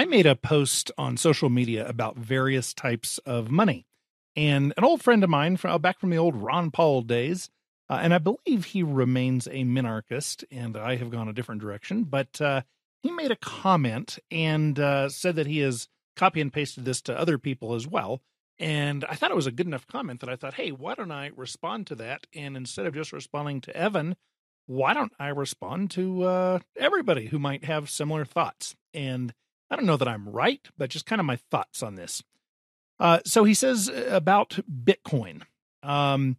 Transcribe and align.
I 0.00 0.06
made 0.06 0.24
a 0.24 0.34
post 0.34 0.90
on 0.96 1.18
social 1.18 1.50
media 1.50 1.86
about 1.86 2.16
various 2.16 2.72
types 2.72 3.18
of 3.26 3.50
money. 3.50 3.84
And 4.34 4.72
an 4.78 4.82
old 4.84 5.02
friend 5.02 5.22
of 5.22 5.28
mine 5.28 5.58
from 5.58 5.78
back 5.82 6.00
from 6.00 6.08
the 6.08 6.16
old 6.16 6.36
Ron 6.36 6.70
Paul 6.70 7.02
days, 7.02 7.50
uh, 7.90 7.98
and 8.00 8.14
I 8.14 8.16
believe 8.16 8.64
he 8.64 8.82
remains 8.82 9.46
a 9.46 9.62
minarchist, 9.62 10.42
and 10.50 10.74
I 10.74 10.96
have 10.96 11.10
gone 11.10 11.28
a 11.28 11.34
different 11.34 11.60
direction, 11.60 12.04
but 12.04 12.40
uh, 12.40 12.62
he 13.02 13.10
made 13.10 13.30
a 13.30 13.36
comment 13.36 14.18
and 14.30 14.80
uh, 14.80 15.10
said 15.10 15.36
that 15.36 15.46
he 15.46 15.58
has 15.58 15.86
copy 16.16 16.40
and 16.40 16.50
pasted 16.50 16.86
this 16.86 17.02
to 17.02 17.20
other 17.20 17.36
people 17.36 17.74
as 17.74 17.86
well. 17.86 18.22
And 18.58 19.04
I 19.04 19.16
thought 19.16 19.30
it 19.30 19.36
was 19.36 19.46
a 19.46 19.52
good 19.52 19.66
enough 19.66 19.86
comment 19.86 20.20
that 20.20 20.30
I 20.30 20.36
thought, 20.36 20.54
hey, 20.54 20.72
why 20.72 20.94
don't 20.94 21.12
I 21.12 21.30
respond 21.36 21.86
to 21.88 21.94
that? 21.96 22.26
And 22.34 22.56
instead 22.56 22.86
of 22.86 22.94
just 22.94 23.12
responding 23.12 23.60
to 23.60 23.76
Evan, 23.76 24.16
why 24.64 24.94
don't 24.94 25.12
I 25.20 25.28
respond 25.28 25.90
to 25.90 26.22
uh, 26.22 26.58
everybody 26.74 27.26
who 27.26 27.38
might 27.38 27.64
have 27.64 27.90
similar 27.90 28.24
thoughts? 28.24 28.74
And 28.94 29.34
I 29.70 29.76
don't 29.76 29.86
know 29.86 29.96
that 29.96 30.08
I'm 30.08 30.28
right, 30.28 30.66
but 30.76 30.90
just 30.90 31.06
kind 31.06 31.20
of 31.20 31.26
my 31.26 31.36
thoughts 31.36 31.82
on 31.82 31.94
this. 31.94 32.22
Uh, 32.98 33.20
so 33.24 33.44
he 33.44 33.54
says 33.54 33.88
about 33.88 34.58
Bitcoin. 34.84 35.42
Um, 35.82 36.36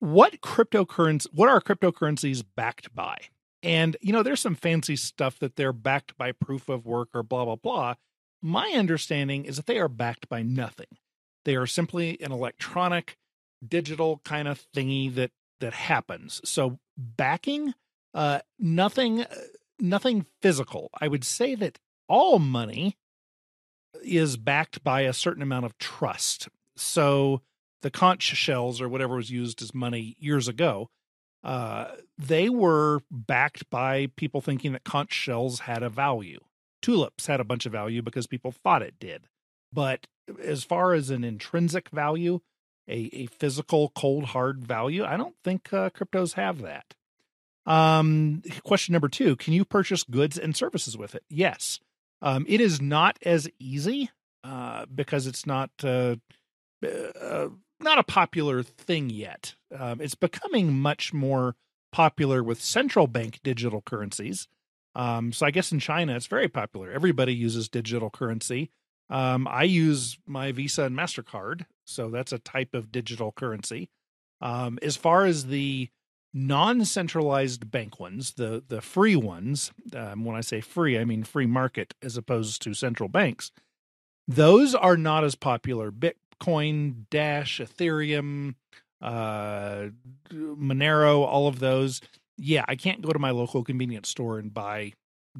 what 0.00 0.40
cryptocurrency? 0.40 1.26
What 1.32 1.48
are 1.48 1.60
cryptocurrencies 1.60 2.44
backed 2.56 2.94
by? 2.94 3.18
And 3.62 3.96
you 4.00 4.12
know, 4.12 4.22
there's 4.22 4.40
some 4.40 4.54
fancy 4.54 4.94
stuff 4.96 5.38
that 5.40 5.56
they're 5.56 5.72
backed 5.72 6.16
by 6.16 6.32
proof 6.32 6.68
of 6.68 6.86
work 6.86 7.08
or 7.14 7.22
blah 7.22 7.44
blah 7.44 7.56
blah. 7.56 7.94
My 8.40 8.72
understanding 8.76 9.44
is 9.44 9.56
that 9.56 9.66
they 9.66 9.78
are 9.78 9.88
backed 9.88 10.28
by 10.28 10.42
nothing. 10.42 10.86
They 11.44 11.56
are 11.56 11.66
simply 11.66 12.20
an 12.20 12.30
electronic, 12.30 13.16
digital 13.66 14.20
kind 14.24 14.46
of 14.46 14.64
thingy 14.74 15.12
that 15.16 15.32
that 15.60 15.72
happens. 15.72 16.40
So 16.44 16.78
backing, 16.96 17.74
uh, 18.14 18.40
nothing, 18.60 19.22
uh, 19.22 19.34
nothing 19.80 20.26
physical. 20.40 20.90
I 21.00 21.08
would 21.08 21.24
say 21.24 21.56
that 21.56 21.80
all 22.08 22.38
money 22.38 22.96
is 24.02 24.36
backed 24.36 24.82
by 24.84 25.02
a 25.02 25.12
certain 25.12 25.42
amount 25.42 25.66
of 25.66 25.76
trust. 25.78 26.48
So 26.76 27.42
the 27.82 27.90
conch 27.90 28.22
shells 28.22 28.80
or 28.80 28.88
whatever 28.88 29.16
was 29.16 29.30
used 29.30 29.62
as 29.62 29.74
money 29.74 30.16
years 30.18 30.48
ago, 30.48 30.90
uh, 31.44 31.92
they 32.16 32.48
were 32.48 33.00
backed 33.10 33.68
by 33.70 34.08
people 34.16 34.40
thinking 34.40 34.72
that 34.72 34.84
conch 34.84 35.12
shells 35.12 35.60
had 35.60 35.82
a 35.82 35.88
value. 35.88 36.40
Tulips 36.82 37.26
had 37.26 37.40
a 37.40 37.44
bunch 37.44 37.66
of 37.66 37.72
value 37.72 38.02
because 38.02 38.26
people 38.26 38.52
thought 38.52 38.82
it 38.82 38.94
did. 38.98 39.24
But 39.72 40.06
as 40.42 40.64
far 40.64 40.94
as 40.94 41.10
an 41.10 41.24
intrinsic 41.24 41.90
value, 41.90 42.40
a, 42.88 43.10
a 43.12 43.26
physical, 43.26 43.90
cold, 43.94 44.24
hard 44.26 44.64
value, 44.64 45.04
I 45.04 45.16
don't 45.16 45.36
think 45.44 45.72
uh, 45.72 45.90
cryptos 45.90 46.34
have 46.34 46.62
that. 46.62 46.94
Um, 47.66 48.42
question 48.64 48.92
number 48.92 49.08
two 49.08 49.36
Can 49.36 49.52
you 49.52 49.64
purchase 49.64 50.02
goods 50.02 50.38
and 50.38 50.56
services 50.56 50.96
with 50.96 51.14
it? 51.14 51.22
Yes. 51.28 51.80
Um, 52.20 52.44
it 52.48 52.60
is 52.60 52.80
not 52.80 53.18
as 53.22 53.48
easy 53.58 54.10
uh, 54.44 54.86
because 54.92 55.26
it's 55.26 55.46
not 55.46 55.70
uh, 55.82 56.16
uh, 56.84 57.48
not 57.80 57.98
a 57.98 58.04
popular 58.04 58.62
thing 58.62 59.10
yet. 59.10 59.54
Um, 59.76 60.00
it's 60.00 60.14
becoming 60.14 60.78
much 60.78 61.12
more 61.12 61.54
popular 61.92 62.42
with 62.42 62.60
central 62.60 63.06
bank 63.06 63.40
digital 63.42 63.82
currencies. 63.82 64.48
Um, 64.94 65.32
so 65.32 65.46
I 65.46 65.50
guess 65.50 65.70
in 65.70 65.78
China 65.78 66.16
it's 66.16 66.26
very 66.26 66.48
popular. 66.48 66.90
Everybody 66.90 67.34
uses 67.34 67.68
digital 67.68 68.10
currency. 68.10 68.70
Um, 69.10 69.46
I 69.48 69.62
use 69.62 70.18
my 70.26 70.52
Visa 70.52 70.84
and 70.84 70.96
Mastercard, 70.96 71.64
so 71.86 72.10
that's 72.10 72.32
a 72.32 72.38
type 72.38 72.74
of 72.74 72.92
digital 72.92 73.32
currency. 73.32 73.88
Um, 74.40 74.78
as 74.82 74.96
far 74.96 75.24
as 75.24 75.46
the 75.46 75.88
non-centralized 76.34 77.70
bank 77.70 77.98
ones, 77.98 78.34
the 78.34 78.62
the 78.68 78.80
free 78.80 79.16
ones. 79.16 79.72
Um, 79.94 80.24
when 80.24 80.36
I 80.36 80.40
say 80.40 80.60
free, 80.60 80.98
I 80.98 81.04
mean 81.04 81.24
free 81.24 81.46
market 81.46 81.94
as 82.02 82.16
opposed 82.16 82.62
to 82.62 82.74
central 82.74 83.08
banks. 83.08 83.50
Those 84.26 84.74
are 84.74 84.96
not 84.96 85.24
as 85.24 85.34
popular. 85.34 85.90
Bitcoin, 85.90 87.06
Dash, 87.10 87.60
Ethereum, 87.60 88.56
uh, 89.00 89.86
Monero, 90.30 91.24
all 91.24 91.48
of 91.48 91.60
those. 91.60 92.00
Yeah, 92.36 92.64
I 92.68 92.76
can't 92.76 93.02
go 93.02 93.10
to 93.10 93.18
my 93.18 93.30
local 93.30 93.64
convenience 93.64 94.08
store 94.08 94.38
and 94.38 94.52
buy 94.52 94.92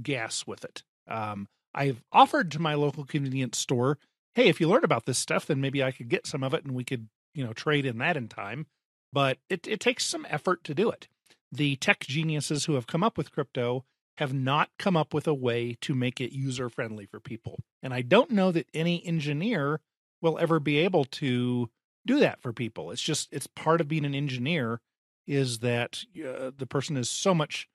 gas 0.03 0.47
with 0.47 0.65
it. 0.65 0.82
Um, 1.06 1.48
I've 1.75 2.03
offered 2.12 2.50
to 2.53 2.59
my 2.59 2.75
local 2.75 3.04
convenience 3.04 3.59
store, 3.59 3.98
hey, 4.34 4.48
if 4.48 4.60
you 4.60 4.69
learn 4.69 4.84
about 4.84 5.06
this 5.06 5.19
stuff, 5.19 5.47
then 5.47 5.60
maybe 5.60 5.82
I 5.82 5.93
could 5.93 6.09
get 6.09 6.27
some 6.27 6.43
of 6.43 6.54
it 6.54 6.65
and 6.65 6.75
we 6.75 6.84
could, 6.84 7.09
you 7.34 7.44
know, 7.44 7.53
trade 7.53 7.87
in 7.87 7.98
that 7.98 8.16
in 8.16 8.28
time 8.28 8.66
but 9.13 9.39
it, 9.49 9.67
it 9.67 9.81
takes 9.81 10.05
some 10.05 10.27
effort 10.29 10.65
to 10.65 10.75
do 10.75 10.91
it. 10.91 11.09
The 11.51 11.77
tech 11.77 12.01
geniuses 12.01 12.65
who 12.67 12.75
have 12.75 12.87
come 12.87 13.03
up 13.03 13.17
with 13.17 13.33
crypto 13.33 13.85
have 14.19 14.35
not 14.35 14.71
come 14.79 14.97
up 14.97 15.15
with 15.15 15.27
a 15.29 15.35
way 15.35 15.77
to 15.81 15.95
make 15.95 16.21
it 16.21 16.33
user 16.33 16.69
friendly 16.69 17.07
for 17.07 17.21
people. 17.21 17.61
And 17.83 17.95
I 17.95 18.03
don't 18.03 18.33
know 18.33 18.51
that 18.53 18.69
any 18.75 19.05
engineer 19.07 19.81
will 20.21 20.39
ever 20.39 20.59
be 20.59 20.79
able 20.79 21.05
to 21.05 21.71
do 22.05 22.19
that 22.21 22.43
for 22.43 22.53
people. 22.53 22.91
It's 22.91 23.03
just, 23.03 23.29
it's 23.33 23.47
part 23.47 23.81
of 23.81 23.89
being 23.89 24.05
an 24.05 24.15
engineer 24.15 24.81
is 25.27 25.61
that 25.61 26.05
uh, 26.19 26.51
the 26.57 26.67
person 26.67 26.97
is 26.97 27.09
so 27.09 27.35
much 27.35 27.69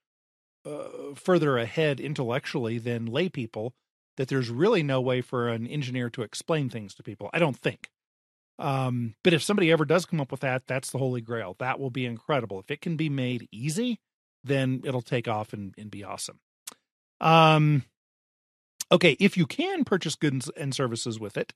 uh, 0.66 1.14
further 1.16 1.58
ahead 1.58 2.00
intellectually 2.00 2.78
than 2.78 3.06
lay 3.06 3.30
people 3.30 3.74
that 4.18 4.28
there's 4.28 4.50
really 4.50 4.84
no 4.84 5.00
way 5.02 5.22
for 5.22 5.50
an 5.50 5.66
engineer 5.68 6.10
to 6.10 6.22
explain 6.22 6.70
things 6.70 6.94
to 6.96 7.04
people. 7.04 7.30
I 7.34 7.40
don't 7.40 7.58
think. 7.58 7.90
Um, 8.60 9.16
but 9.24 9.34
if 9.34 9.44
somebody 9.44 9.72
ever 9.72 9.86
does 9.86 10.06
come 10.06 10.22
up 10.22 10.32
with 10.32 10.42
that, 10.42 10.68
that's 10.68 10.92
the 10.92 11.00
holy 11.00 11.22
grail. 11.22 11.56
That 11.60 11.80
will 11.80 11.90
be 11.90 12.06
incredible. 12.06 12.60
If 12.60 12.70
it 12.72 12.82
can 12.82 12.96
be 12.96 13.10
made 13.10 13.48
easy, 13.52 14.00
then 14.44 14.82
it'll 14.84 15.02
take 15.02 15.28
off 15.28 15.54
and, 15.54 15.74
and 15.78 15.90
be 15.90 16.04
awesome. 16.04 16.40
Um, 17.20 17.84
okay, 18.92 19.16
if 19.20 19.38
you 19.38 19.46
can 19.46 19.84
purchase 19.86 20.16
goods 20.16 20.52
and 20.56 20.74
services 20.76 21.20
with 21.20 21.38
it, 21.38 21.54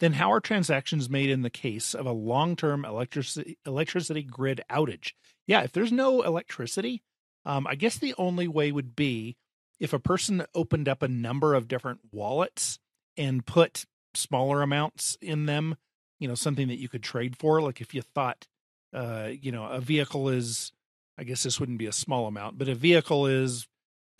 then 0.00 0.14
how 0.14 0.32
are 0.32 0.40
transactions 0.40 1.10
made 1.10 1.30
in 1.30 1.42
the 1.42 1.50
case 1.50 1.94
of 1.94 2.06
a 2.06 2.12
long-term 2.12 2.84
electricity 2.84 3.58
electricity 3.66 4.22
grid 4.22 4.62
outage? 4.70 5.12
Yeah, 5.46 5.62
if 5.62 5.72
there's 5.72 5.92
no 5.92 6.22
electricity, 6.22 7.02
um, 7.44 7.66
I 7.66 7.74
guess 7.74 7.98
the 7.98 8.14
only 8.16 8.48
way 8.48 8.72
would 8.72 8.96
be 8.96 9.36
if 9.78 9.92
a 9.92 9.98
person 9.98 10.44
opened 10.54 10.88
up 10.88 11.02
a 11.02 11.08
number 11.08 11.54
of 11.54 11.68
different 11.68 12.00
wallets 12.12 12.78
and 13.16 13.44
put 13.44 13.84
smaller 14.14 14.62
amounts 14.62 15.16
in 15.20 15.46
them 15.46 15.76
you 16.20 16.28
know 16.28 16.34
something 16.36 16.68
that 16.68 16.78
you 16.78 16.88
could 16.88 17.02
trade 17.02 17.36
for 17.36 17.60
like 17.60 17.80
if 17.80 17.92
you 17.92 18.02
thought 18.02 18.46
uh 18.94 19.28
you 19.40 19.50
know 19.50 19.64
a 19.64 19.80
vehicle 19.80 20.28
is 20.28 20.72
i 21.18 21.24
guess 21.24 21.42
this 21.42 21.58
wouldn't 21.58 21.78
be 21.78 21.86
a 21.86 21.92
small 21.92 22.26
amount 22.26 22.56
but 22.58 22.68
a 22.68 22.74
vehicle 22.74 23.26
is 23.26 23.66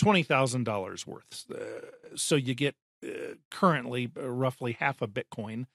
$20,000 0.01 1.07
worth 1.07 1.45
uh, 1.55 2.17
so 2.17 2.35
you 2.35 2.55
get 2.55 2.75
uh, 3.05 3.35
currently 3.51 4.11
uh, 4.17 4.29
roughly 4.29 4.73
half 4.73 5.03
a 5.03 5.07
bitcoin 5.07 5.67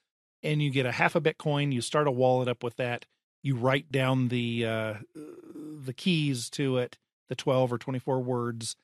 and 0.41 0.61
you 0.61 0.71
get 0.71 0.85
a 0.85 0.91
half 0.91 1.15
a 1.15 1.21
bitcoin 1.21 1.71
you 1.71 1.79
start 1.79 2.07
a 2.07 2.11
wallet 2.11 2.47
up 2.47 2.63
with 2.63 2.75
that 2.77 3.05
you 3.43 3.55
write 3.55 3.91
down 3.91 4.29
the 4.29 4.65
uh 4.65 4.93
the 5.85 5.93
keys 5.93 6.49
to 6.49 6.77
it 6.77 6.97
the 7.29 7.35
12 7.35 7.73
or 7.73 7.77
24 7.77 8.19
words 8.19 8.75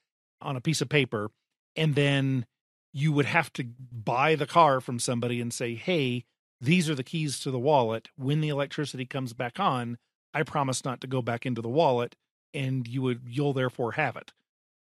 on 0.42 0.56
a 0.56 0.62
piece 0.62 0.82
of 0.82 0.90
paper 0.90 1.32
and 1.76 1.96
then 1.96 2.46
you 2.94 3.12
would 3.12 3.26
have 3.26 3.52
to 3.54 3.64
buy 3.92 4.36
the 4.36 4.46
car 4.46 4.80
from 4.80 5.00
somebody 5.00 5.42
and 5.42 5.54
say 5.54 5.74
hey 5.74 6.26
these 6.62 6.90
are 6.90 6.96
the 6.96 7.04
keys 7.04 7.40
to 7.40 7.52
the 7.52 7.60
wallet. 7.60 8.10
When 8.16 8.40
the 8.40 8.50
electricity 8.50 9.06
comes 9.06 9.34
back 9.34 9.60
on, 9.60 9.98
I 10.34 10.44
promise 10.44 10.86
not 10.86 11.02
to 11.02 11.08
go 11.08 11.22
back 11.22 11.46
into 11.46 11.62
the 11.62 11.68
wallet 11.70 12.16
and 12.54 12.88
you 12.88 13.02
would 13.02 13.22
you'll 13.28 13.54
therefore 13.54 13.94
have 13.94 14.16
it. 14.16 14.32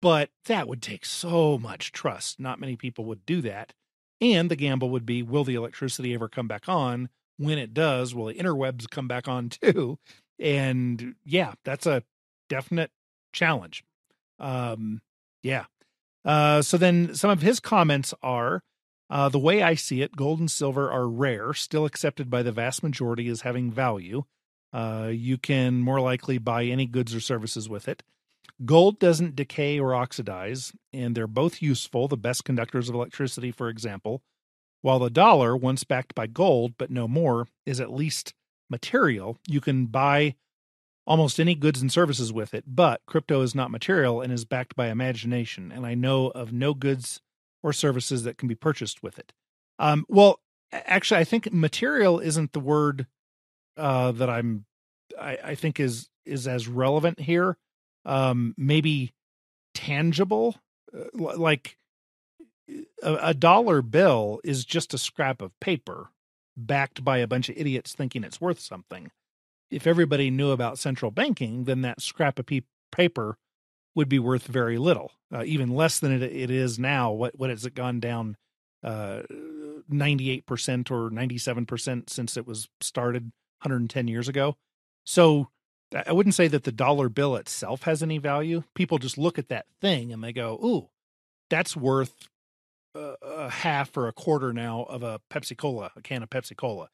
But 0.02 0.30
that 0.46 0.68
would 0.68 0.82
take 0.82 1.06
so 1.06 1.58
much 1.58 1.92
trust. 1.92 2.40
Not 2.40 2.60
many 2.60 2.76
people 2.76 3.06
would 3.06 3.26
do 3.26 3.42
that. 3.42 3.74
And 4.22 4.52
the 4.52 4.56
gamble 4.56 4.90
would 4.92 5.06
be 5.06 5.24
will 5.24 5.44
the 5.44 5.56
electricity 5.56 6.14
ever 6.14 6.30
come 6.30 6.48
back 6.48 6.70
on? 6.70 7.10
When 7.38 7.58
it 7.58 7.74
does, 7.74 8.14
will 8.14 8.28
the 8.28 8.36
interwebs 8.36 8.90
come 8.90 9.08
back 9.08 9.28
on 9.28 9.50
too? 9.50 9.98
And 10.40 11.16
yeah, 11.26 11.54
that's 11.66 11.86
a 11.86 12.04
definite 12.50 12.92
challenge. 13.32 13.84
Um 14.40 15.02
yeah. 15.42 15.66
Uh 16.24 16.62
so 16.62 16.78
then 16.78 17.16
some 17.16 17.32
of 17.32 17.42
his 17.42 17.60
comments 17.60 18.14
are 18.22 18.62
uh, 19.14 19.30
the 19.30 19.38
way 19.38 19.62
I 19.62 19.76
see 19.76 20.02
it, 20.02 20.16
gold 20.16 20.40
and 20.40 20.50
silver 20.50 20.92
are 20.92 21.08
rare, 21.08 21.54
still 21.54 21.86
accepted 21.86 22.32
by 22.32 22.42
the 22.42 22.52
vast 22.52 22.82
majority 22.82 23.28
as 23.28 23.42
having 23.42 23.72
value. 23.72 24.24
Uh, 24.74 25.12
you 25.14 25.38
can 25.38 25.82
more 25.82 26.02
likely 26.02 26.40
buy 26.40 26.66
any 26.66 26.88
goods 26.88 27.14
or 27.14 27.20
services 27.20 27.70
with 27.70 27.88
it. 27.88 28.02
Gold 28.66 28.98
doesn't 28.98 29.36
decay 29.36 29.80
or 29.80 29.94
oxidize, 29.94 30.74
and 30.92 31.14
they're 31.14 31.28
both 31.28 31.62
useful, 31.62 32.08
the 32.08 32.18
best 32.18 32.44
conductors 32.44 32.90
of 32.90 32.96
electricity, 32.96 33.52
for 33.52 33.70
example. 33.70 34.24
While 34.82 34.98
the 34.98 35.12
dollar, 35.12 35.56
once 35.56 35.84
backed 35.84 36.16
by 36.16 36.26
gold, 36.26 36.74
but 36.80 36.90
no 36.90 37.08
more, 37.08 37.48
is 37.68 37.80
at 37.80 37.94
least 37.94 38.34
material, 38.68 39.38
you 39.48 39.62
can 39.62 39.86
buy 39.86 40.34
almost 41.06 41.40
any 41.40 41.54
goods 41.54 41.84
and 41.84 41.92
services 41.92 42.34
with 42.34 42.56
it. 42.56 42.64
But 42.66 43.02
crypto 43.06 43.42
is 43.42 43.54
not 43.54 43.70
material 43.70 44.22
and 44.22 44.34
is 44.34 44.44
backed 44.44 44.76
by 44.76 44.88
imagination, 44.88 45.72
and 45.72 45.86
I 45.86 45.94
know 45.94 46.30
of 46.30 46.52
no 46.52 46.74
goods 46.74 47.22
or 47.64 47.74
services 47.74 48.24
that 48.24 48.38
can 48.38 48.48
be 48.48 48.56
purchased 48.56 49.02
with 49.02 49.18
it. 49.18 49.34
Um, 49.80 50.06
well, 50.08 50.40
actually, 50.72 51.22
I 51.22 51.24
think 51.24 51.52
material 51.52 52.20
isn't 52.20 52.54
the 52.54 52.60
word 52.60 53.08
uh, 53.78 54.12
that 54.12 54.30
I'm. 54.30 54.66
I, 55.20 55.38
I, 55.44 55.56
think 55.56 55.80
is 55.80 56.10
is 56.26 56.48
as 56.48 56.68
relevant 56.68 57.20
here. 57.20 57.58
Um, 58.06 58.54
maybe 58.58 59.14
tangible, 59.74 60.56
uh, 60.96 61.38
like 61.38 61.78
a, 63.02 63.16
a 63.22 63.34
dollar 63.34 63.82
bill 63.82 64.40
is 64.44 64.66
just 64.66 64.94
a 64.94 64.98
scrap 64.98 65.42
of 65.42 65.58
paper 65.60 66.10
backed 66.56 67.04
by 67.04 67.18
a 67.18 67.28
bunch 67.28 67.50
of 67.50 67.58
idiots 67.58 67.94
thinking 67.94 68.24
it's 68.24 68.42
worth 68.42 68.60
something. 68.60 69.12
If 69.72 69.88
everybody 69.88 70.30
knew 70.30 70.52
about 70.52 70.78
central 70.78 71.12
banking, 71.12 71.64
then 71.64 71.82
that 71.82 72.02
scrap 72.02 72.38
of 72.38 72.46
pe- 72.46 72.62
paper 72.92 73.38
would 73.96 74.10
be 74.10 74.20
worth 74.20 74.48
very 74.48 74.78
little, 74.78 75.12
uh, 75.34 75.44
even 75.46 75.70
less 75.70 76.00
than 76.00 76.12
it, 76.12 76.24
it 76.24 76.52
is 76.52 76.80
now. 76.80 77.12
What 77.12 77.38
what 77.38 77.50
has 77.50 77.66
it 77.66 77.76
gone 77.76 78.00
down? 78.00 78.38
Uh, 78.84 79.22
98% 79.90 80.92
or 80.92 81.10
97% 81.10 82.10
since 82.10 82.36
it 82.36 82.46
was 82.46 82.68
started 82.82 83.32
110 83.62 84.08
years 84.08 84.28
ago. 84.28 84.58
So 85.06 85.50
I 86.06 86.12
wouldn't 86.12 86.36
say 86.36 86.48
that 86.48 86.64
the 86.64 86.72
dollar 86.72 87.10
bill 87.10 87.36
itself 87.36 87.84
has 87.84 88.04
any 88.04 88.18
value. 88.18 88.64
People 88.76 88.98
just 88.98 89.18
look 89.18 89.38
at 89.38 89.50
that 89.50 89.66
thing 89.80 90.12
and 90.12 90.24
they 90.24 90.34
go, 90.34 90.56
"Ooh, 90.64 90.90
that's 91.50 91.76
worth 91.76 92.28
a, 92.96 93.16
a 93.22 93.50
half 93.50 93.96
or 93.96 94.08
a 94.08 94.14
quarter 94.14 94.54
now 94.54 94.84
of 94.84 95.04
a 95.04 95.22
Pepsi 95.30 95.58
Cola, 95.58 95.92
a 95.96 96.02
can 96.02 96.24
of 96.24 96.30
Pepsi 96.30 96.56
Cola." 96.58 96.90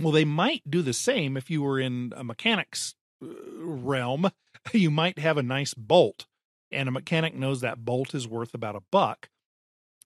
Well, 0.00 0.12
they 0.12 0.24
might 0.24 0.62
do 0.68 0.82
the 0.82 0.92
same 0.92 1.36
if 1.36 1.50
you 1.50 1.62
were 1.62 1.78
in 1.80 2.12
a 2.16 2.22
mechanics 2.22 2.94
realm. 3.20 4.30
You 4.72 4.90
might 4.90 5.18
have 5.18 5.38
a 5.38 5.42
nice 5.42 5.72
bolt, 5.72 6.26
and 6.70 6.88
a 6.88 6.92
mechanic 6.92 7.34
knows 7.34 7.62
that 7.62 7.86
bolt 7.86 8.12
is 8.12 8.28
worth 8.28 8.52
about 8.52 8.76
a 8.76 8.82
buck, 8.90 9.30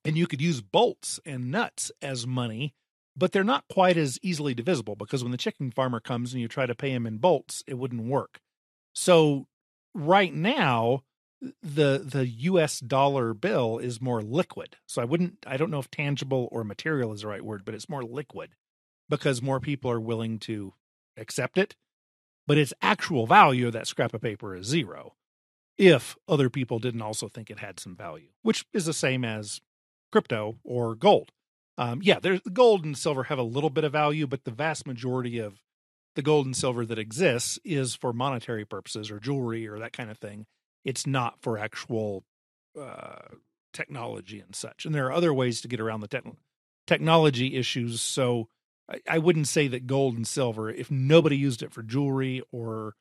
and 0.05 0.17
you 0.17 0.29
could 0.29 0.43
use 0.43 0.61
bolts 0.61 1.19
and 1.25 1.51
nuts 1.51 1.91
as 2.01 2.29
money 2.29 2.75
but 3.17 3.33
they're 3.33 3.45
not 3.45 3.65
quite 3.69 3.97
as 3.97 4.19
easily 4.23 4.55
divisible 4.55 4.97
because 4.97 5.23
when 5.23 5.33
the 5.33 5.39
chicken 5.39 5.71
farmer 5.71 6.01
comes 6.01 6.33
and 6.33 6.41
you 6.41 6.49
try 6.49 6.67
to 6.67 6.75
pay 6.75 6.91
him 6.91 7.07
in 7.07 7.19
bolts, 7.19 7.63
it 7.67 7.75
wouldn't 7.75 8.05
work. 8.05 8.41
So 8.95 9.47
right 9.95 10.33
now, 10.33 11.03
the 11.63 11.99
the 12.05 12.27
US 12.27 12.81
dollar 12.81 13.35
bill 13.35 13.79
is 13.79 14.01
more 14.01 14.23
liquid. 14.23 14.77
So 14.87 15.03
I 15.03 15.05
wouldn't 15.05 15.45
I 15.47 15.57
don't 15.57 15.71
know 15.71 15.81
if 15.81 15.91
tangible 15.91 16.49
or 16.53 16.65
material 16.65 17.13
is 17.13 17.23
the 17.23 17.29
right 17.29 17.45
word, 17.45 17.65
but 17.65 17.75
it's 17.75 17.89
more 17.89 18.03
liquid 18.03 18.51
because 19.09 19.43
more 19.43 19.61
people 19.61 19.91
are 19.91 20.01
willing 20.01 20.39
to 20.41 20.75
accept 21.17 21.59
it. 21.59 21.77
But 22.47 22.59
its 22.59 22.75
actual 22.83 23.27
value 23.27 23.69
of 23.69 23.73
that 23.73 23.87
scrap 23.87 24.15
of 24.15 24.21
paper 24.21 24.57
is 24.57 24.67
zero 24.67 25.15
if 25.79 26.17
other 26.29 26.51
people 26.51 26.79
didn't 26.79 27.03
also 27.03 27.29
think 27.29 27.51
it 27.51 27.59
had 27.61 27.81
some 27.81 27.97
value, 27.97 28.29
which 28.43 28.65
is 28.73 28.85
the 28.85 28.93
same 28.93 29.25
as 29.25 29.61
crypto 30.11 30.59
or 30.65 30.95
gold. 30.95 31.33
Um, 31.79 32.01
yeah, 32.03 32.19
there's 32.21 32.41
gold 32.53 32.85
and 32.85 32.97
silver 32.97 33.25
have 33.25 33.39
a 33.39 33.43
little 33.43 33.71
bit 33.71 33.85
of 33.85 33.93
value, 33.93 34.27
but 34.27 34.45
the 34.45 34.51
vast 34.51 34.87
majority 34.87 35.39
of 35.39 35.63
the 36.15 36.23
gold 36.23 36.45
and 36.45 36.57
silver 36.57 36.85
that 36.85 36.99
exists 36.99 37.59
is 37.65 37.95
for 37.95 38.13
monetary 38.13 38.65
purposes 38.65 39.11
or 39.11 39.19
jewelry 39.19 39.67
or 39.67 39.79
that 39.79 39.95
kind 39.95 40.11
of 40.11 40.19
thing. 40.19 40.47
It's 40.85 41.07
not 41.07 41.41
for 41.41 41.57
actual 41.57 42.25
uh, 42.79 43.29
technology 43.73 44.41
and 44.41 44.55
such. 44.55 44.85
And 44.85 44.95
there 44.95 45.07
are 45.07 45.13
other 45.13 45.33
ways 45.33 45.61
to 45.63 45.69
get 45.69 45.81
around 45.81 46.01
the 46.01 46.09
te- 46.09 46.21
technology 46.87 47.57
issues. 47.57 48.03
So 48.03 48.49
I, 49.09 49.19
wouldn't 49.19 49.49
say 49.49 49.69
that 49.69 49.87
gold 49.87 50.17
and 50.17 50.27
silver, 50.27 50.71
if 50.71 50.91
nobody 50.91 51.37
used 51.37 51.63
it 51.63 51.73
for 51.73 51.83
jewelry 51.83 52.43
or 52.53 52.95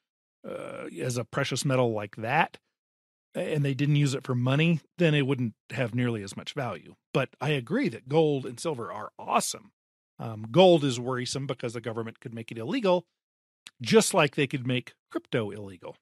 uh, 0.47 0.85
as 1.01 1.17
a 1.17 1.25
precious 1.25 1.65
metal 1.65 1.93
like 1.93 2.15
that, 2.17 2.57
and 3.33 3.63
they 3.63 3.73
didn't 3.73 3.95
use 3.95 4.13
it 4.13 4.23
for 4.23 4.35
money, 4.35 4.81
then 4.97 5.13
it 5.13 5.25
wouldn't 5.25 5.53
have 5.71 5.95
nearly 5.95 6.21
as 6.23 6.35
much 6.35 6.53
value. 6.53 6.95
But 7.13 7.29
I 7.39 7.49
agree 7.49 7.89
that 7.89 8.09
gold 8.09 8.45
and 8.45 8.59
silver 8.59 8.91
are 8.91 9.11
awesome. 9.17 9.71
Um, 10.19 10.47
gold 10.51 10.83
is 10.83 10.99
worrisome 10.99 11.47
because 11.47 11.73
the 11.73 11.81
government 11.81 12.19
could 12.19 12.33
make 12.33 12.51
it 12.51 12.57
illegal, 12.57 13.05
just 13.81 14.13
like 14.13 14.35
they 14.35 14.47
could 14.47 14.67
make 14.67 14.93
crypto 15.09 15.49
illegal. 15.49 15.95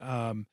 Um, 0.00 0.46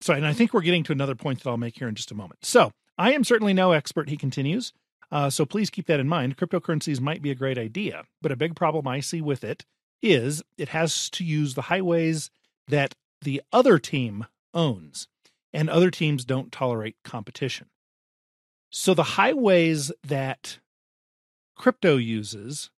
so, 0.00 0.12
and 0.12 0.26
I 0.26 0.32
think 0.32 0.52
we're 0.52 0.60
getting 0.60 0.82
to 0.84 0.92
another 0.92 1.14
point 1.14 1.42
that 1.42 1.48
I'll 1.48 1.56
make 1.56 1.78
here 1.78 1.88
in 1.88 1.94
just 1.94 2.10
a 2.10 2.14
moment. 2.14 2.44
So, 2.44 2.72
I 2.98 3.12
am 3.12 3.24
certainly 3.24 3.54
no 3.54 3.72
expert, 3.72 4.08
he 4.08 4.16
continues. 4.16 4.72
Uh, 5.10 5.30
so, 5.30 5.44
please 5.44 5.70
keep 5.70 5.86
that 5.86 6.00
in 6.00 6.08
mind. 6.08 6.36
Cryptocurrencies 6.36 7.00
might 7.00 7.22
be 7.22 7.30
a 7.30 7.36
great 7.36 7.58
idea, 7.58 8.04
but 8.22 8.32
a 8.32 8.36
big 8.36 8.54
problem 8.56 8.86
I 8.86 9.00
see 9.00 9.20
with 9.20 9.44
it 9.44 9.64
is 10.02 10.42
it 10.58 10.68
has 10.68 11.08
to 11.10 11.24
use 11.24 11.54
the 11.54 11.62
highways 11.62 12.30
that 12.68 12.94
the 13.22 13.42
other 13.52 13.78
team 13.78 14.26
owns 14.52 15.08
and 15.52 15.70
other 15.70 15.90
teams 15.90 16.24
don't 16.24 16.52
tolerate 16.52 16.96
competition. 17.04 17.68
So 18.70 18.92
the 18.92 19.02
highways 19.02 19.92
that 20.06 20.58
crypto 21.56 21.96
uses 21.96 22.70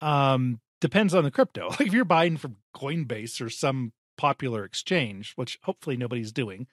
um, 0.00 0.60
depends 0.80 1.14
on 1.14 1.24
the 1.24 1.30
crypto. 1.30 1.68
Like 1.70 1.88
if 1.88 1.92
you're 1.92 2.04
buying 2.04 2.36
from 2.36 2.56
Coinbase 2.74 3.44
or 3.44 3.50
some 3.50 3.92
popular 4.16 4.64
exchange, 4.64 5.32
which 5.34 5.58
hopefully 5.64 5.96
nobody's 5.96 6.32
doing, 6.32 6.68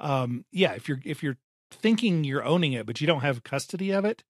um, 0.00 0.44
yeah, 0.50 0.72
if 0.72 0.88
you're 0.88 1.00
if 1.04 1.22
you're 1.22 1.36
thinking 1.72 2.24
you're 2.24 2.44
owning 2.44 2.72
it 2.72 2.86
but 2.86 3.00
you 3.00 3.06
don't 3.06 3.20
have 3.20 3.42
custody 3.42 3.90
of 3.90 4.04
it, 4.04 4.22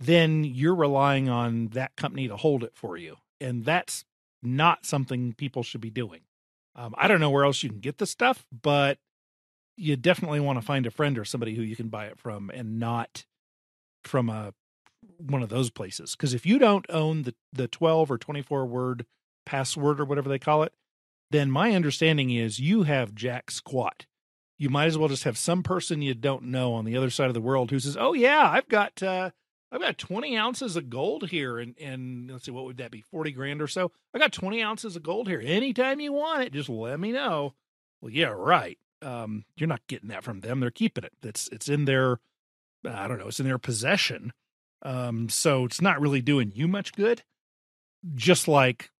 then 0.00 0.44
you're 0.44 0.74
relying 0.74 1.28
on 1.28 1.68
that 1.68 1.96
company 1.96 2.28
to 2.28 2.36
hold 2.36 2.64
it 2.64 2.74
for 2.74 2.96
you, 2.96 3.16
and 3.40 3.64
that's 3.64 4.04
not 4.42 4.84
something 4.84 5.32
people 5.34 5.62
should 5.62 5.80
be 5.80 5.90
doing. 5.90 6.22
Um, 6.74 6.94
I 6.96 7.06
don't 7.06 7.20
know 7.20 7.30
where 7.30 7.44
else 7.44 7.62
you 7.62 7.68
can 7.68 7.80
get 7.80 7.98
the 7.98 8.06
stuff, 8.06 8.44
but 8.50 8.98
you 9.76 9.96
definitely 9.96 10.40
want 10.40 10.58
to 10.58 10.64
find 10.64 10.86
a 10.86 10.90
friend 10.90 11.18
or 11.18 11.24
somebody 11.24 11.54
who 11.54 11.62
you 11.62 11.76
can 11.76 11.88
buy 11.88 12.06
it 12.06 12.18
from 12.18 12.50
and 12.52 12.78
not 12.78 13.24
from 14.04 14.28
a 14.28 14.52
one 15.18 15.42
of 15.42 15.48
those 15.48 15.70
places 15.70 16.14
because 16.16 16.34
if 16.34 16.46
you 16.46 16.58
don't 16.58 16.86
own 16.88 17.22
the 17.22 17.34
the 17.52 17.66
12 17.66 18.10
or 18.10 18.18
24 18.18 18.66
word 18.66 19.06
password 19.44 20.00
or 20.00 20.04
whatever 20.04 20.28
they 20.28 20.38
call 20.38 20.62
it 20.62 20.72
then 21.30 21.50
my 21.50 21.72
understanding 21.72 22.30
is 22.30 22.60
you 22.60 22.84
have 22.84 23.14
jack 23.14 23.50
squat 23.50 24.06
you 24.62 24.70
might 24.70 24.86
as 24.86 24.96
well 24.96 25.08
just 25.08 25.24
have 25.24 25.36
some 25.36 25.62
person 25.62 26.02
you 26.02 26.14
don't 26.14 26.44
know 26.44 26.74
on 26.74 26.84
the 26.84 26.96
other 26.96 27.10
side 27.10 27.28
of 27.28 27.34
the 27.34 27.40
world 27.40 27.70
who 27.70 27.80
says 27.80 27.96
oh 27.98 28.12
yeah 28.12 28.48
i've 28.50 28.68
got 28.68 29.02
uh 29.02 29.30
i've 29.70 29.80
got 29.80 29.98
20 29.98 30.36
ounces 30.36 30.76
of 30.76 30.88
gold 30.88 31.30
here 31.30 31.58
and 31.58 31.74
and 31.80 32.30
let's 32.30 32.44
see 32.44 32.50
what 32.50 32.64
would 32.64 32.76
that 32.76 32.90
be 32.90 33.02
40 33.02 33.32
grand 33.32 33.60
or 33.60 33.66
so 33.66 33.90
i 34.14 34.18
got 34.18 34.32
20 34.32 34.62
ounces 34.62 34.96
of 34.96 35.02
gold 35.02 35.28
here 35.28 35.42
anytime 35.44 36.00
you 36.00 36.12
want 36.12 36.42
it 36.42 36.52
just 36.52 36.68
let 36.68 37.00
me 37.00 37.12
know 37.12 37.54
well 38.00 38.12
yeah 38.12 38.32
right 38.34 38.78
um, 39.02 39.44
you're 39.56 39.68
not 39.68 39.86
getting 39.88 40.08
that 40.08 40.24
from 40.24 40.40
them. 40.40 40.60
They're 40.60 40.70
keeping 40.70 41.04
it. 41.04 41.12
It's 41.22 41.48
it's 41.48 41.68
in 41.68 41.84
their 41.84 42.20
I 42.88 43.06
don't 43.06 43.18
know, 43.18 43.28
it's 43.28 43.40
in 43.40 43.46
their 43.46 43.58
possession. 43.58 44.32
Um, 44.82 45.28
so 45.28 45.64
it's 45.64 45.80
not 45.80 46.00
really 46.00 46.20
doing 46.20 46.52
you 46.54 46.66
much 46.66 46.92
good. 46.94 47.22
Just 48.14 48.48
like 48.48 48.90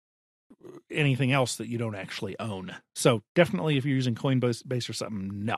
anything 0.90 1.32
else 1.32 1.56
that 1.56 1.68
you 1.68 1.78
don't 1.78 1.94
actually 1.94 2.38
own. 2.38 2.74
So 2.94 3.22
definitely 3.34 3.76
if 3.76 3.84
you're 3.84 3.96
using 3.96 4.14
Coinbase 4.14 4.88
or 4.88 4.92
something, 4.92 5.44
no. 5.44 5.56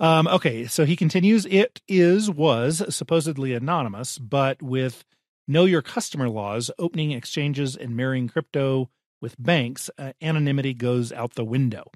Um, 0.00 0.28
okay, 0.28 0.66
so 0.66 0.84
he 0.84 0.94
continues, 0.94 1.44
it 1.46 1.80
is 1.88 2.30
was 2.30 2.82
supposedly 2.94 3.52
anonymous, 3.52 4.18
but 4.18 4.62
with 4.62 5.04
know 5.48 5.64
your 5.64 5.82
customer 5.82 6.28
laws, 6.28 6.70
opening 6.78 7.10
exchanges 7.10 7.74
and 7.74 7.96
marrying 7.96 8.28
crypto 8.28 8.90
with 9.20 9.34
banks, 9.42 9.90
uh, 9.98 10.12
anonymity 10.22 10.74
goes 10.74 11.12
out 11.12 11.34
the 11.34 11.44
window. 11.44 11.90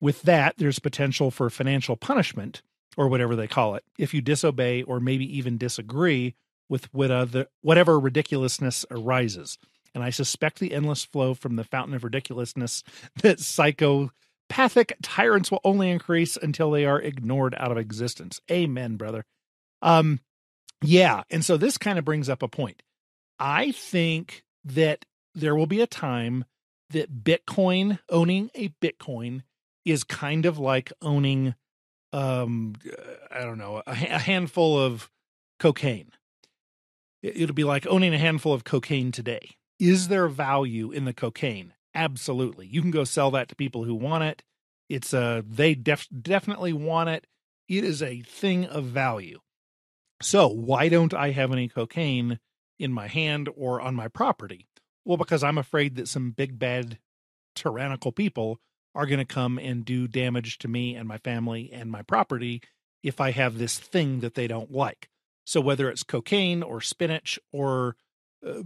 With 0.00 0.22
that, 0.22 0.54
there's 0.56 0.78
potential 0.78 1.30
for 1.30 1.50
financial 1.50 1.94
punishment, 1.94 2.62
or 2.96 3.06
whatever 3.06 3.36
they 3.36 3.46
call 3.46 3.76
it, 3.76 3.84
if 3.98 4.12
you 4.12 4.20
disobey 4.20 4.82
or 4.82 4.98
maybe 4.98 5.36
even 5.36 5.56
disagree 5.56 6.34
with 6.68 6.92
whatever 6.92 8.00
ridiculousness 8.00 8.84
arises. 8.90 9.58
And 9.94 10.04
I 10.04 10.10
suspect 10.10 10.58
the 10.58 10.72
endless 10.72 11.04
flow 11.04 11.34
from 11.34 11.56
the 11.56 11.64
fountain 11.64 11.94
of 11.94 12.04
ridiculousness 12.04 12.82
that 13.22 13.40
psychopathic 13.40 14.96
tyrants 15.02 15.50
will 15.50 15.60
only 15.64 15.90
increase 15.90 16.36
until 16.36 16.70
they 16.70 16.84
are 16.84 17.00
ignored 17.00 17.54
out 17.58 17.72
of 17.72 17.78
existence. 17.78 18.40
Amen, 18.50 18.96
brother. 18.96 19.24
Um, 19.82 20.20
yeah. 20.82 21.22
And 21.30 21.44
so 21.44 21.56
this 21.56 21.76
kind 21.78 21.98
of 21.98 22.04
brings 22.04 22.28
up 22.28 22.42
a 22.42 22.48
point. 22.48 22.82
I 23.38 23.72
think 23.72 24.44
that 24.64 25.04
there 25.34 25.54
will 25.54 25.66
be 25.66 25.80
a 25.80 25.86
time 25.86 26.44
that 26.90 27.24
Bitcoin, 27.24 27.98
owning 28.08 28.50
a 28.54 28.68
Bitcoin, 28.82 29.42
is 29.84 30.04
kind 30.04 30.46
of 30.46 30.58
like 30.58 30.92
owning 31.02 31.54
um 32.12 32.74
i 33.30 33.40
don't 33.40 33.58
know 33.58 33.82
a, 33.86 33.90
a 33.90 34.18
handful 34.18 34.78
of 34.78 35.10
cocaine 35.58 36.10
it'll 37.22 37.54
be 37.54 37.64
like 37.64 37.86
owning 37.86 38.12
a 38.12 38.18
handful 38.18 38.52
of 38.52 38.64
cocaine 38.64 39.12
today 39.12 39.50
is 39.80 40.08
there 40.08 40.28
value 40.28 40.92
in 40.92 41.06
the 41.06 41.12
cocaine? 41.12 41.74
Absolutely. 41.94 42.66
You 42.66 42.82
can 42.82 42.90
go 42.90 43.04
sell 43.04 43.30
that 43.32 43.48
to 43.48 43.56
people 43.56 43.84
who 43.84 43.94
want 43.94 44.24
it. 44.24 44.42
It's 44.88 45.12
a 45.12 45.44
they 45.46 45.74
def, 45.74 46.06
definitely 46.10 46.72
want 46.72 47.08
it. 47.08 47.26
It 47.68 47.84
is 47.84 48.02
a 48.02 48.20
thing 48.22 48.66
of 48.66 48.84
value. 48.84 49.40
So 50.22 50.48
why 50.48 50.88
don't 50.88 51.14
i 51.14 51.30
have 51.30 51.50
any 51.50 51.68
cocaine 51.68 52.38
in 52.78 52.92
my 52.92 53.08
hand 53.08 53.48
or 53.56 53.80
on 53.80 53.94
my 53.94 54.08
property? 54.08 54.68
Well 55.04 55.16
because 55.16 55.42
i'm 55.42 55.58
afraid 55.58 55.96
that 55.96 56.08
some 56.08 56.30
big 56.30 56.58
bad 56.58 56.98
tyrannical 57.54 58.12
people 58.12 58.60
are 58.94 59.06
going 59.06 59.18
to 59.18 59.24
come 59.24 59.58
and 59.58 59.84
do 59.84 60.08
damage 60.08 60.58
to 60.58 60.68
me 60.68 60.94
and 60.94 61.06
my 61.06 61.18
family 61.18 61.70
and 61.72 61.90
my 61.90 62.02
property 62.02 62.60
if 63.02 63.20
I 63.20 63.30
have 63.30 63.58
this 63.58 63.78
thing 63.78 64.20
that 64.20 64.34
they 64.34 64.46
don't 64.46 64.70
like. 64.72 65.08
So 65.44 65.60
whether 65.60 65.88
it's 65.88 66.02
cocaine 66.02 66.62
or 66.62 66.80
spinach 66.80 67.38
or 67.52 67.96
uh, 68.46 68.62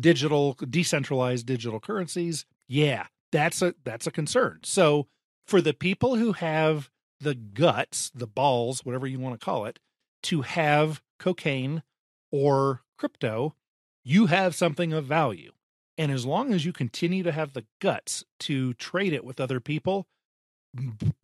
digital 0.00 0.54
decentralized 0.54 1.46
digital 1.46 1.80
currencies, 1.80 2.44
yeah, 2.68 3.06
that's 3.32 3.62
a 3.62 3.74
that's 3.84 4.06
a 4.06 4.10
concern. 4.10 4.60
So 4.62 5.08
for 5.46 5.60
the 5.60 5.74
people 5.74 6.16
who 6.16 6.32
have 6.32 6.90
the 7.20 7.34
guts, 7.34 8.10
the 8.14 8.26
balls, 8.26 8.84
whatever 8.84 9.06
you 9.06 9.18
want 9.18 9.38
to 9.38 9.44
call 9.44 9.64
it, 9.64 9.78
to 10.24 10.42
have 10.42 11.02
cocaine 11.18 11.82
or 12.30 12.82
crypto, 12.98 13.54
you 14.04 14.26
have 14.26 14.54
something 14.54 14.92
of 14.92 15.04
value. 15.04 15.52
And 15.98 16.12
as 16.12 16.26
long 16.26 16.52
as 16.52 16.64
you 16.64 16.72
continue 16.72 17.22
to 17.22 17.32
have 17.32 17.54
the 17.54 17.64
guts 17.80 18.24
to 18.40 18.74
trade 18.74 19.12
it 19.12 19.24
with 19.24 19.40
other 19.40 19.60
people, 19.60 20.06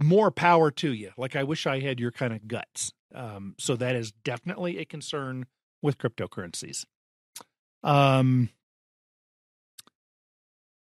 more 0.00 0.30
power 0.30 0.70
to 0.70 0.92
you. 0.92 1.10
Like 1.16 1.36
I 1.36 1.42
wish 1.42 1.66
I 1.66 1.80
had 1.80 2.00
your 2.00 2.10
kind 2.10 2.32
of 2.32 2.48
guts. 2.48 2.92
Um, 3.14 3.54
so 3.58 3.76
that 3.76 3.94
is 3.94 4.12
definitely 4.12 4.78
a 4.78 4.86
concern 4.86 5.46
with 5.82 5.98
cryptocurrencies. 5.98 6.86
Um, 7.82 8.48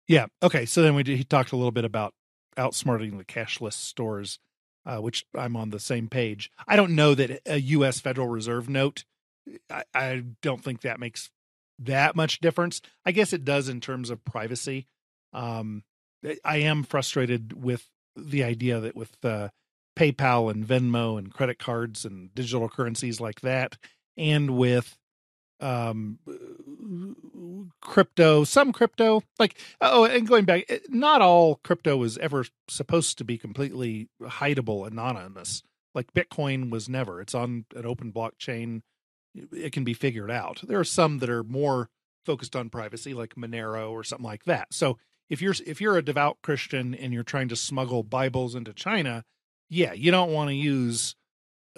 yeah. 0.07 0.25
Okay. 0.41 0.65
So 0.65 0.81
then 0.81 0.95
we 0.95 1.03
did, 1.03 1.17
he 1.17 1.23
talked 1.23 1.51
a 1.51 1.55
little 1.55 1.71
bit 1.71 1.85
about 1.85 2.13
outsmarting 2.57 3.17
the 3.17 3.23
cashless 3.23 3.73
stores, 3.73 4.39
uh, 4.85 4.97
which 4.97 5.25
I'm 5.35 5.55
on 5.55 5.69
the 5.69 5.79
same 5.79 6.09
page. 6.09 6.51
I 6.67 6.75
don't 6.75 6.95
know 6.95 7.13
that 7.15 7.41
a 7.45 7.59
U.S. 7.61 7.99
Federal 7.99 8.27
Reserve 8.27 8.69
note. 8.69 9.05
I, 9.69 9.83
I 9.93 10.23
don't 10.41 10.63
think 10.63 10.81
that 10.81 10.99
makes 10.99 11.29
that 11.79 12.15
much 12.15 12.39
difference. 12.39 12.81
I 13.05 13.11
guess 13.11 13.33
it 13.33 13.45
does 13.45 13.69
in 13.69 13.81
terms 13.81 14.09
of 14.09 14.25
privacy. 14.25 14.87
Um, 15.31 15.83
I 16.43 16.57
am 16.57 16.83
frustrated 16.83 17.63
with 17.63 17.87
the 18.15 18.43
idea 18.43 18.79
that 18.79 18.95
with 18.95 19.15
uh, 19.23 19.49
PayPal 19.97 20.51
and 20.51 20.65
Venmo 20.65 21.17
and 21.17 21.33
credit 21.33 21.59
cards 21.59 22.03
and 22.03 22.33
digital 22.33 22.67
currencies 22.67 23.21
like 23.21 23.41
that, 23.41 23.77
and 24.17 24.57
with 24.57 24.97
um 25.61 26.19
crypto 27.81 28.43
some 28.43 28.71
crypto 28.71 29.23
like 29.37 29.57
oh 29.81 30.05
and 30.05 30.27
going 30.27 30.45
back 30.45 30.63
not 30.89 31.21
all 31.21 31.55
crypto 31.63 31.97
was 31.97 32.17
ever 32.19 32.45
supposed 32.67 33.17
to 33.17 33.23
be 33.23 33.37
completely 33.37 34.09
hideable 34.21 34.87
anonymous. 34.87 35.63
Like 35.95 36.13
bitcoin 36.13 36.69
was 36.69 36.87
never. 36.87 37.19
It's 37.19 37.33
on 37.33 37.65
an 37.75 37.85
open 37.85 38.11
blockchain. 38.11 38.81
It 39.35 39.73
can 39.73 39.83
be 39.83 39.93
figured 39.93 40.31
out. 40.31 40.61
There 40.63 40.79
are 40.79 40.83
some 40.83 41.19
that 41.19 41.29
are 41.29 41.43
more 41.43 41.89
focused 42.25 42.55
on 42.55 42.69
privacy 42.69 43.13
like 43.13 43.35
monero 43.35 43.91
or 43.91 44.03
something 44.03 44.25
like 44.25 44.43
that. 44.45 44.67
So 44.73 44.97
if 45.29 45.41
you're 45.41 45.55
if 45.65 45.79
you're 45.79 45.97
a 45.97 46.03
devout 46.03 46.37
christian 46.41 46.93
and 46.93 47.13
you're 47.13 47.23
trying 47.23 47.47
to 47.49 47.55
smuggle 47.55 48.03
bibles 48.03 48.55
into 48.55 48.73
china 48.73 49.23
yeah 49.69 49.93
you 49.93 50.11
don't 50.11 50.31
want 50.31 50.49
to 50.49 50.55
use 50.55 51.15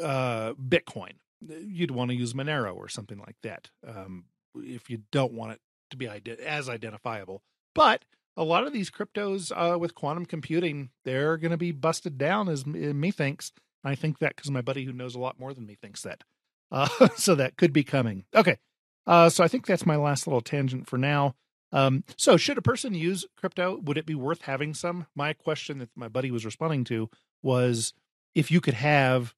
uh 0.02 0.54
bitcoin. 0.54 1.14
You'd 1.42 1.92
want 1.92 2.12
to 2.12 2.16
use 2.16 2.34
Monero 2.34 2.76
or 2.76 2.88
something 2.88 3.18
like 3.18 3.36
that 3.44 3.70
um, 3.88 4.26
if 4.56 4.90
you 4.90 5.02
don't 5.12 5.34
want 5.34 5.54
it 5.54 5.62
to 5.92 5.98
be 5.98 6.08
as 6.08 6.70
identifiable. 6.70 7.44
But 7.74 8.04
a 8.36 8.44
lot 8.44 8.66
of 8.66 8.74
these 8.74 8.90
cryptos 8.90 9.52
uh, 9.56 9.78
with 9.78 9.96
quantum 9.96 10.26
computing, 10.26 10.90
they're 11.04 11.38
going 11.38 11.52
to 11.52 11.58
be 11.58 11.72
busted 11.72 12.18
down, 12.18 12.50
as 12.50 12.66
me 12.66 13.12
thinks. 13.12 13.52
I 13.84 13.96
think 13.96 14.20
that 14.20 14.36
because 14.36 14.52
my 14.52 14.62
buddy 14.62 14.86
who 14.86 14.94
knows 14.94 15.16
a 15.16 15.20
lot 15.20 15.40
more 15.40 15.54
than 15.54 15.66
me 15.66 15.76
thinks 15.76 16.02
that. 16.04 16.24
Uh, 16.74 16.88
so 17.18 17.36
that 17.36 17.58
could 17.58 17.74
be 17.74 17.84
coming. 17.84 18.24
Okay. 18.34 18.58
Uh, 19.06 19.28
so 19.28 19.44
I 19.44 19.50
think 19.50 19.66
that's 19.66 19.86
my 19.86 19.98
last 19.98 20.26
little 20.26 20.40
tangent 20.40 20.88
for 20.88 20.98
now. 20.98 21.36
Um, 21.74 22.06
so 22.16 22.38
should 22.38 22.58
a 22.58 22.62
person 22.62 22.94
use 22.94 23.26
crypto? 23.36 23.78
Would 23.84 23.98
it 23.98 24.06
be 24.06 24.16
worth 24.16 24.44
having 24.44 24.74
some? 24.74 25.06
My 25.14 25.34
question 25.34 25.80
that 25.80 25.90
my 25.98 26.08
buddy 26.08 26.32
was 26.32 26.46
responding 26.46 26.86
to 26.86 27.10
was 27.44 27.94
if 28.36 28.52
you 28.52 28.62
could 28.62 28.76
have 28.76 29.36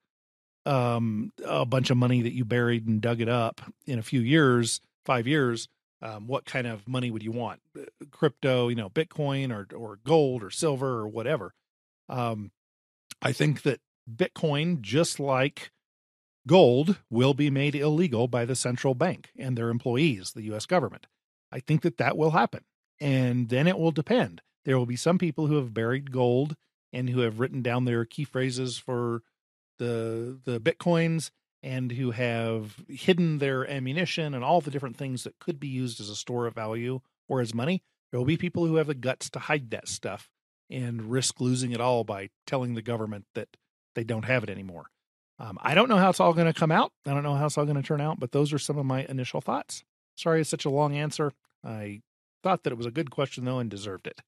um, 0.68 1.32
a 1.44 1.66
bunch 1.66 1.90
of 1.90 1.98
money 1.98 2.22
that 2.22 2.34
you 2.34 2.46
buried 2.46 2.88
and 2.88 3.02
dug 3.02 3.20
it 3.20 3.30
up 3.30 3.62
in 3.86 4.00
a 4.00 4.04
few 4.04 4.22
years, 4.22 4.80
five 5.04 5.28
years, 5.28 5.68
um, 6.04 6.28
what 6.28 6.46
kind 6.46 6.68
of 6.68 6.88
money 6.88 7.10
would 7.10 7.24
you 7.24 7.32
want? 7.32 7.62
Uh, 7.78 7.84
crypto, 8.12 8.68
you 8.68 8.76
know, 8.76 8.90
Bitcoin 8.90 9.52
or 9.52 9.68
or 9.76 10.00
gold 10.06 10.44
or 10.44 10.52
silver 10.52 11.00
or 11.00 11.08
whatever. 11.08 11.54
Um, 12.10 12.52
I 13.22 13.32
think 13.32 13.64
that 13.64 13.80
Bitcoin, 14.14 14.82
just 14.82 15.20
like 15.20 15.72
gold, 16.46 17.00
will 17.10 17.34
be 17.34 17.50
made 17.50 17.74
illegal 17.74 18.28
by 18.28 18.44
the 18.44 18.56
central 18.56 18.94
bank 18.94 19.30
and 19.40 19.58
their 19.58 19.70
employees, 19.70 20.34
the 20.34 20.44
U.S. 20.44 20.66
government. 20.66 21.08
I 21.52 21.62
think 21.62 21.82
that 21.84 21.98
that 21.98 22.18
will 22.18 22.32
happen, 22.32 22.66
and 23.00 23.48
then 23.48 23.66
it 23.66 23.80
will 23.80 23.92
depend. 23.92 24.42
There 24.66 24.78
will 24.78 24.86
be 24.86 24.98
some 24.98 25.18
people 25.18 25.48
who 25.48 25.56
have 25.56 25.74
buried 25.74 26.12
gold 26.12 26.58
and 26.92 27.10
who 27.10 27.22
have 27.22 27.40
written 27.40 27.62
down 27.62 27.86
their 27.86 28.04
key 28.04 28.26
phrases 28.26 28.78
for 28.78 29.22
the 29.80 30.40
the 30.44 30.60
bitcoins 30.60 31.32
and 31.64 31.94
who 31.94 32.12
have 32.12 32.76
hidden 32.90 33.38
their 33.38 33.68
ammunition 33.70 34.34
and 34.34 34.44
all 34.44 34.62
the 34.62 34.70
different 34.70 34.98
things 34.98 35.24
that 35.24 35.40
could 35.40 35.60
be 35.60 35.70
used 35.70 36.02
as 36.02 36.10
a 36.10 36.16
store 36.16 36.46
of 36.46 36.54
value 36.54 37.00
or 37.30 37.40
as 37.40 37.54
money. 37.54 37.82
There 38.12 38.20
will 38.20 38.26
be 38.26 38.38
people 38.38 38.68
who 38.68 38.76
have 38.76 38.88
the 38.88 38.94
guts 38.94 39.30
to 39.32 39.40
hide 39.40 39.72
that 39.72 39.88
stuff 39.88 40.30
and 40.70 41.10
risk 41.10 41.40
losing 41.40 41.72
it 41.72 41.82
all 41.82 42.04
by 42.04 42.30
telling 42.46 42.74
the 42.74 42.82
government 42.82 43.26
that 43.34 43.48
they 43.96 44.04
don't 44.04 44.26
have 44.26 44.44
it 44.44 44.50
anymore. 44.50 44.88
Um, 45.40 45.58
I 45.62 45.74
don't 45.74 45.90
know 45.90 45.98
how 45.98 46.10
it's 46.10 46.20
all 46.20 46.34
going 46.34 46.52
to 46.52 46.60
come 46.60 46.72
out. 46.72 46.92
I 47.06 47.14
don't 47.14 47.24
know 47.24 47.36
how 47.36 47.46
it's 47.46 47.58
all 47.58 47.66
going 47.66 47.82
to 47.82 47.88
turn 47.88 48.02
out, 48.02 48.20
but 48.20 48.34
those 48.34 48.54
are 48.54 48.60
some 48.60 48.78
of 48.78 48.86
my 48.86 49.06
initial 49.06 49.42
thoughts. 49.42 49.84
Sorry 50.16 50.42
it's 50.42 50.50
such 50.50 50.66
a 50.66 50.70
long 50.70 50.96
answer. 50.96 51.32
I 51.64 52.02
thought 52.44 52.64
that 52.64 52.74
it 52.74 52.78
was 52.78 52.86
a 52.86 52.92
good 52.92 53.10
question, 53.10 53.46
though, 53.46 53.60
and 53.60 53.70
deserved 53.70 54.06
it. 54.06 54.22